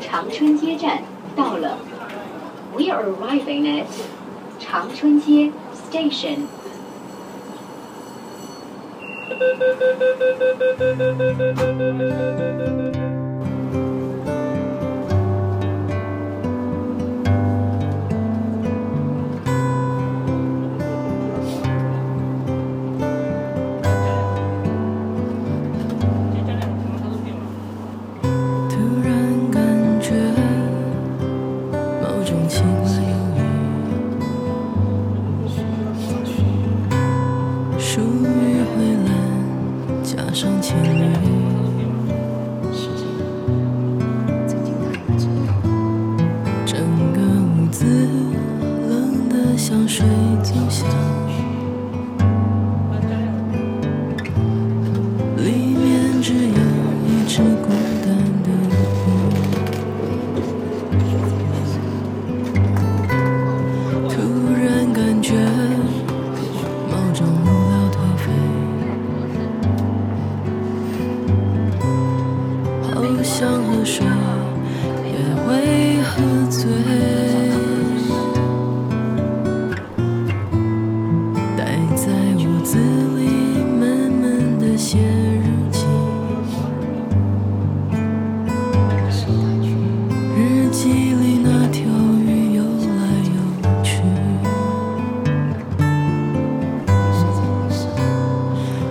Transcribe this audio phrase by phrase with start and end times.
[0.00, 1.02] 长春街站
[1.36, 1.78] 到了。
[2.76, 3.86] We are arriving at
[4.58, 6.46] 长春街 station.
[37.92, 39.10] 属于灰蓝
[40.04, 40.86] 加上情侣，
[46.64, 46.78] 整
[47.12, 47.18] 个
[47.50, 47.84] 屋子
[48.88, 50.06] 冷得像水
[50.44, 50.88] 族箱，
[73.80, 74.04] 想喝水，
[75.06, 75.12] 也
[75.46, 76.60] 会喝醉。
[81.56, 81.64] 待
[81.96, 82.76] 在屋子
[83.16, 83.20] 里，
[83.78, 85.86] 闷闷的写日记。
[90.36, 91.80] 日记里那条
[92.22, 92.62] 鱼游
[92.98, 93.32] 来游
[93.82, 94.02] 去，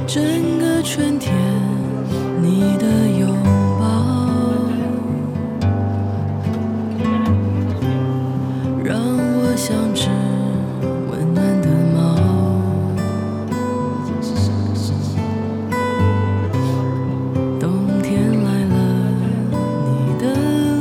[0.07, 0.17] 整
[0.59, 1.31] 个春天，
[2.41, 2.85] 你的
[9.69, 10.09] 像只
[11.11, 12.17] 温暖的猫。
[17.59, 18.75] 冬天来了，
[19.85, 20.23] 你的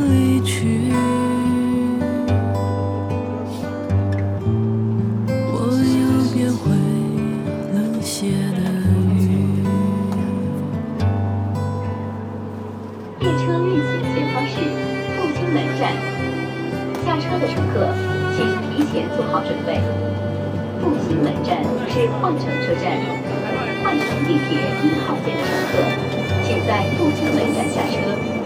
[0.09, 0.91] 离去，
[5.53, 5.55] 我
[5.85, 6.01] 又
[6.33, 6.65] 变回
[7.75, 8.61] 冷血的
[9.13, 9.21] 鱼。
[13.21, 14.55] 列车运行前方是
[15.13, 15.93] 复兴门站，
[17.05, 17.77] 下车的乘客
[18.99, 19.79] 前做好准备。
[20.83, 22.99] 复兴门站是换乘车站，
[23.85, 25.79] 换乘地铁一号线的乘客，
[26.43, 28.38] 请在复兴门站下车。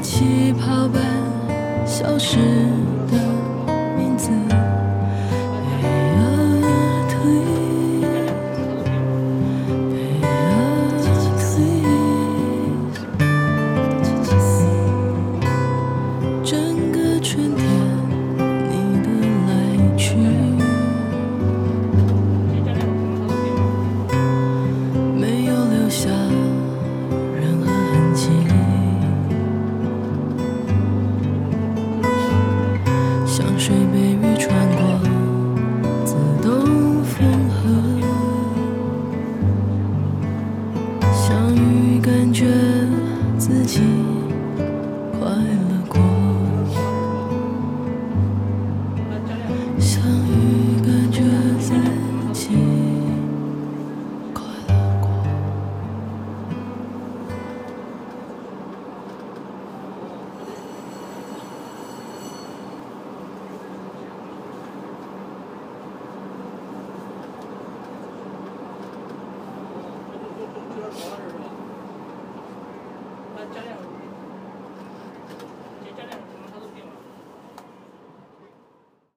[0.00, 1.02] 气泡般
[1.86, 2.38] 消失
[42.40, 42.46] 觉
[43.36, 43.82] 自己
[45.12, 46.00] 快乐过。
[49.78, 50.39] 相遇。